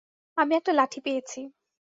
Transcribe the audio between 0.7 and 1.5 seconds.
লাঠি পেয়েছি।